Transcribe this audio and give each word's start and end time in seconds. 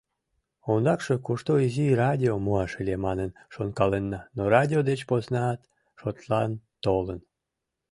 Ондакше 0.71 1.15
кушто 1.25 1.53
изи 1.65 1.87
радиом 2.01 2.41
муаш 2.45 2.71
ыле 2.81 2.95
манын 3.05 3.29
шонкаленна, 3.53 4.19
но 4.35 4.43
радио 4.53 4.81
деч 4.89 4.99
поснат 5.09 5.59
шотлан 5.99 6.51
толын. 6.83 7.19